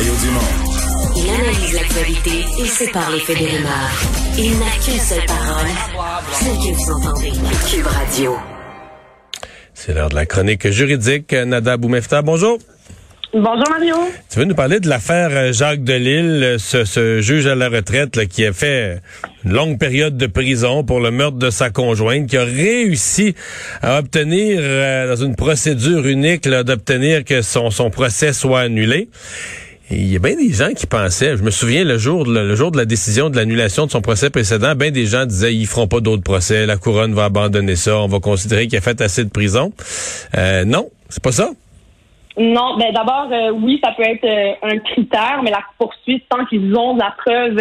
[0.00, 1.14] Mario Dumont.
[1.14, 3.90] Il analyse l'actualité et sépare les faits des rumeurs.
[4.38, 5.66] Il n'a qu'une seule parole,
[6.32, 7.32] celle que vous entendez.
[7.70, 8.36] Cube Radio.
[9.74, 11.34] C'est l'heure de la chronique juridique.
[11.34, 12.56] Nada Boumefta, bonjour.
[13.34, 13.96] Bonjour Mario.
[14.30, 18.16] Tu veux nous parler de l'affaire euh, Jacques Delille, ce, ce juge à la retraite
[18.16, 19.00] là, qui a fait
[19.44, 23.34] une longue période de prison pour le meurtre de sa conjointe, qui a réussi
[23.82, 29.10] à obtenir, euh, dans une procédure unique, d'obtenir que son, son procès soit annulé.
[29.92, 32.70] Il y a bien des gens qui pensaient, je me souviens le jour, le, jour
[32.70, 35.88] de la décision de l'annulation de son procès précédent, bien des gens disaient ils feront
[35.88, 39.24] pas d'autres procès, la couronne va abandonner ça, on va considérer qu'il a fait assez
[39.24, 39.72] de prison.
[40.38, 41.48] Euh, non, c'est pas ça?
[42.38, 46.44] Non, ben d'abord, euh, oui, ça peut être euh, un critère, mais la poursuite, tant
[46.44, 47.58] qu'ils ont la preuve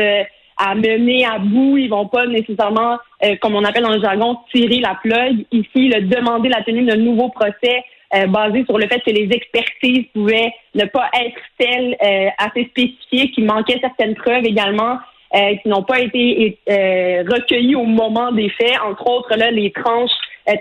[0.57, 2.97] à mener à bout, ils vont pas nécessairement,
[3.41, 5.45] comme on appelle dans le jargon, tirer la plug.
[5.51, 7.83] Ici, le demander la tenue d'un nouveau procès
[8.15, 12.65] euh, basé sur le fait que les expertises pouvaient ne pas être telles, euh, assez
[12.65, 14.97] spécifiques, qu'il manquait certaines preuves également
[15.35, 20.09] euh, qui n'ont pas été recueillies au moment des faits, entre autres là les tranches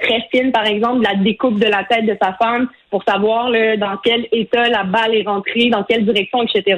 [0.03, 3.79] très fines, par exemple, la découpe de la tête de sa femme pour savoir là,
[3.79, 6.77] dans quel état la balle est rentrée, dans quelle direction, etc.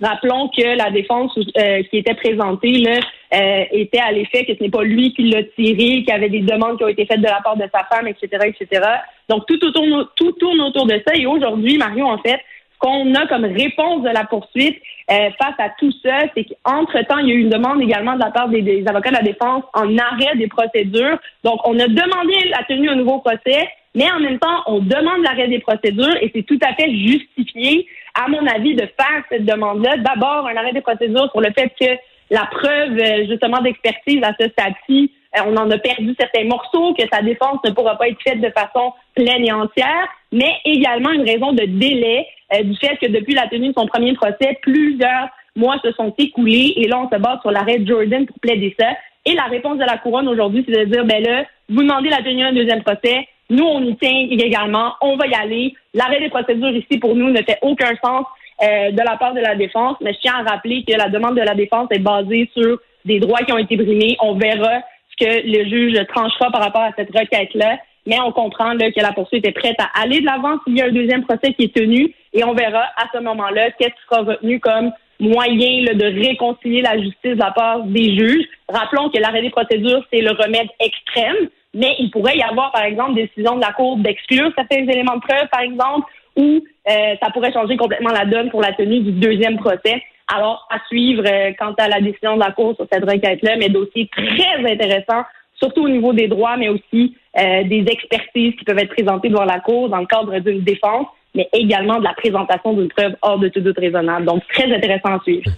[0.00, 3.00] Rappelons que la défense euh, qui était présentée là,
[3.34, 6.28] euh, était à l'effet que ce n'est pas lui qui l'a tiré, qu'il y avait
[6.28, 8.82] des demandes qui ont été faites de la part de sa femme, etc., etc.
[9.28, 11.14] Donc tout, autour, tout tourne autour de ça.
[11.16, 12.38] Et aujourd'hui, Mario, en fait,
[12.72, 17.18] ce qu'on a comme réponse de la poursuite euh, face à tout ça, c'est qu'entre-temps,
[17.18, 19.22] il y a eu une demande également de la part des, des avocats de la
[19.22, 21.18] défense en arrêt des procédures.
[21.42, 23.68] Donc, on a demandé la tenue au nouveau procès.
[23.94, 27.86] Mais en même temps, on demande l'arrêt des procédures et c'est tout à fait justifié,
[28.18, 29.96] à mon avis, de faire cette demande-là.
[29.98, 31.86] D'abord, un arrêt des procédures pour le fait que
[32.30, 36.94] la preuve, euh, justement, d'expertise à ce stade-ci, euh, on en a perdu certains morceaux,
[36.94, 41.10] que sa défense ne pourra pas être faite de façon pleine et entière, mais également
[41.10, 44.58] une raison de délai euh, du fait que depuis la tenue de son premier procès,
[44.62, 48.74] plusieurs mois se sont écoulés et là, on se base sur l'arrêt Jordan pour plaider
[48.78, 48.88] ça.
[49.26, 52.22] Et la réponse de la couronne aujourd'hui, c'est de dire, ben là, vous demandez la
[52.22, 54.94] tenue d'un deuxième procès, nous, on y tient également.
[55.00, 55.74] On va y aller.
[55.94, 58.26] L'arrêt des procédures ici, pour nous, ne fait aucun sens
[58.62, 59.96] euh, de la part de la défense.
[60.00, 63.20] Mais je tiens à rappeler que la demande de la défense est basée sur des
[63.20, 64.16] droits qui ont été brimés.
[64.20, 67.78] On verra ce que le juge tranchera par rapport à cette requête-là.
[68.06, 70.86] Mais on comprend que la poursuite est prête à aller de l'avant s'il y a
[70.86, 72.14] un deuxième procès qui est tenu.
[72.32, 76.96] Et on verra à ce moment-là qu'est-ce qui sera retenu comme moyen de réconcilier la
[76.96, 78.46] justice de la part des juges.
[78.68, 82.82] Rappelons que l'arrêt des procédures, c'est le remède extrême mais il pourrait y avoir, par
[82.82, 86.06] exemple, des décisions de la Cour d'exclure certains éléments de preuve, par exemple,
[86.36, 90.02] ou euh, ça pourrait changer complètement la donne pour la tenue du deuxième procès.
[90.32, 93.68] Alors, à suivre euh, quant à la décision de la Cour sur cette requête-là, mais
[93.68, 95.24] dossier très intéressant,
[95.54, 99.44] surtout au niveau des droits, mais aussi euh, des expertises qui peuvent être présentées devant
[99.44, 103.38] la Cour dans le cadre d'une défense, mais également de la présentation d'une preuve hors
[103.38, 104.26] de tout doute raisonnable.
[104.26, 105.50] Donc, très intéressant à suivre.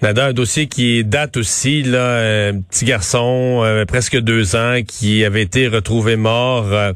[0.00, 5.24] Nada, un dossier qui date aussi, là, un petit garçon, euh, presque deux ans, qui
[5.24, 6.92] avait été retrouvé mort euh,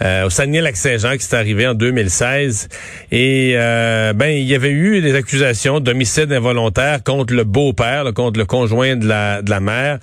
[0.00, 2.70] euh, au Saguenay-Lac-Saint-Jean, qui s'est arrivé en 2016.
[3.12, 8.46] Et ben, il y avait eu des accusations d'homicide involontaire contre le beau-père, contre le
[8.46, 9.98] conjoint de la, de la mère.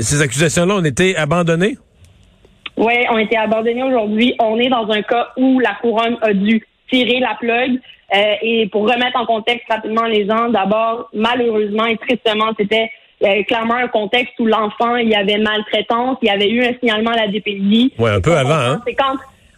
[0.00, 1.78] ces accusations-là ont été abandonnées?
[2.76, 4.34] Oui, ont été abandonnées aujourd'hui.
[4.38, 7.80] On est dans un cas où la couronne a dû tirer la plug.
[8.14, 12.90] Euh, et pour remettre en contexte rapidement les gens, d'abord, malheureusement et tristement, c'était
[13.24, 16.72] euh, clairement un contexte où l'enfant, il y avait maltraitance, il y avait eu un
[16.78, 17.94] signalement à la DPI.
[17.98, 18.82] Oui, un peu avant, hein?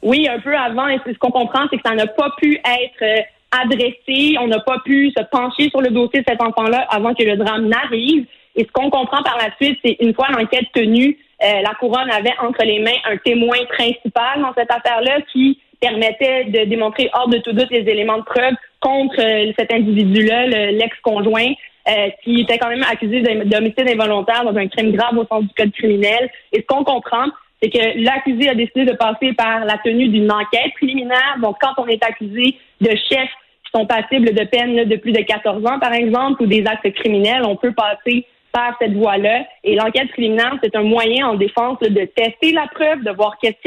[0.03, 3.03] oui, un peu avant, et ce qu'on comprend, c'est que ça n'a pas pu être
[3.03, 3.21] euh,
[3.51, 7.25] adressé, on n'a pas pu se pencher sur le dossier de cet enfant-là avant que
[7.25, 8.25] le drame n'arrive.
[8.57, 12.35] Et ce qu'on comprend par la suite, c'est une fois l'enquête tenue, la couronne avait
[12.43, 17.39] entre les mains un témoin principal dans cette affaire-là qui permettait de démontrer hors de
[17.39, 21.53] tout doute les éléments de preuve contre euh, cet individu-là, l'ex-conjoint,
[21.89, 25.55] euh, qui était quand même accusé d'homicide involontaire dans un crime grave au sens du
[25.55, 26.31] code criminel.
[26.53, 27.27] Et ce qu'on comprend,
[27.63, 31.37] c'est que l'accusé a décidé de passer par la tenue d'une enquête préliminaire.
[31.43, 33.31] Donc, quand on est accusé de chefs
[33.65, 36.93] qui sont passibles de peine de plus de 14 ans, par exemple, ou des actes
[36.95, 39.45] criminels, on peut passer par cette voie-là.
[39.65, 43.63] Et l'enquête préliminaire, c'est un moyen en défense de tester la preuve, de voir qu'est-ce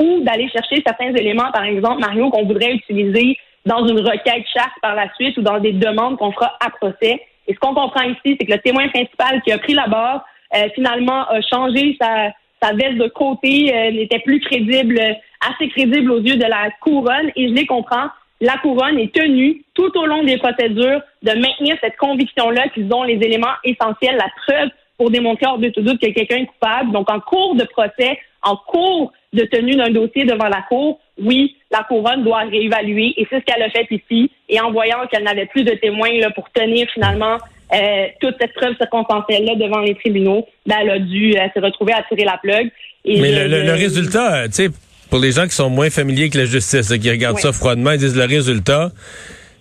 [0.00, 3.36] ou d'aller chercher certains éléments, par exemple, Mario, qu'on voudrait utiliser
[3.66, 7.20] dans une requête chasse par la suite ou dans des demandes qu'on fera à procès.
[7.46, 10.24] Et ce qu'on comprend ici, c'est que le témoin principal qui a pris la barre,
[10.56, 12.30] euh, finalement, a changé sa,
[12.62, 14.98] sa veste de côté, euh, n'était plus crédible,
[15.46, 17.30] assez crédible aux yeux de la couronne.
[17.36, 18.08] Et je les comprends.
[18.40, 23.02] La couronne est tenue tout au long des procédures de maintenir cette conviction-là qu'ils ont
[23.02, 24.70] les éléments essentiels, la preuve
[25.00, 26.92] pour démontrer hors de tout doute que quelqu'un est coupable.
[26.92, 31.56] Donc, en cours de procès, en cours de tenue d'un dossier devant la Cour, oui,
[31.70, 34.30] la couronne doit réévaluer et c'est ce qu'elle a fait ici.
[34.50, 37.38] Et en voyant qu'elle n'avait plus de témoins là, pour tenir finalement
[37.72, 41.94] euh, toute cette preuve circonstancielle-là devant les tribunaux, ben, elle a dû euh, se retrouver
[41.94, 42.70] à tirer la plug.
[43.06, 44.68] Mais le, résultat, tu sais,
[45.08, 48.00] pour les gens qui sont moins familiers que la justice, qui regardent ça froidement, ils
[48.00, 48.90] disent le résultat,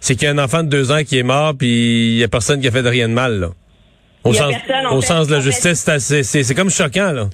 [0.01, 2.23] c'est qu'il y a un enfant de deux ans qui est mort, puis il y
[2.25, 3.39] a personne qui a fait de rien de mal.
[3.39, 3.49] Là.
[4.23, 4.53] Au, sens,
[4.91, 5.89] au sens de la justice,
[6.23, 7.11] c'est comme choquant.
[7.11, 7.25] là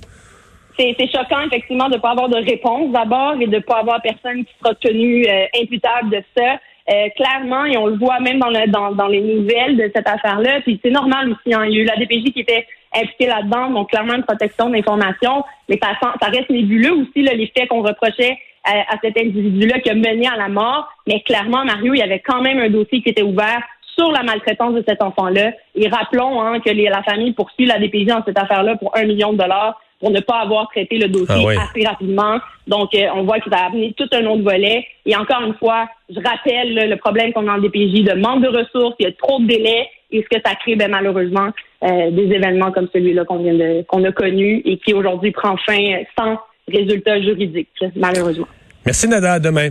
[0.78, 4.02] c'est choquant effectivement de ne pas avoir de réponse d'abord et de ne pas avoir
[4.02, 6.58] personne qui sera tenu euh, imputable de ça.
[6.88, 10.08] Euh, clairement, et on le voit même dans, le, dans, dans les nouvelles de cette
[10.08, 13.26] affaire-là, puis c'est normal aussi, hein, il y a eu la DPJ qui était impliquée
[13.26, 17.70] là-dedans, donc clairement une protection d'information, mais ça, ça reste nébuleux aussi là, les faits
[17.70, 21.96] qu'on reprochait à, à cet individu-là qui a mené à la mort, mais clairement, Mario,
[21.96, 23.64] il y avait quand même un dossier qui était ouvert
[23.98, 25.52] sur la maltraitance de cet enfant-là.
[25.76, 29.06] Et rappelons hein, que les, la famille poursuit la DPJ dans cette affaire-là pour un
[29.06, 32.40] million de dollars pour ne pas avoir traité le dossier ah assez rapidement.
[32.68, 34.86] Donc, euh, on voit que ça a amené tout un autre volet.
[35.06, 38.50] Et encore une fois, je rappelle le problème qu'on a en DPJ de manque de
[38.50, 41.50] ressources, il y a trop de délais et ce que ça crée, ben, malheureusement,
[41.84, 45.56] euh, des événements comme celui-là qu'on vient de qu'on a connu et qui aujourd'hui prend
[45.58, 46.38] fin sans
[46.68, 48.48] résultat juridique, malheureusement.
[48.86, 49.70] Merci Nada, à demain.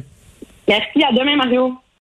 [0.68, 1.74] Merci, à demain Mario.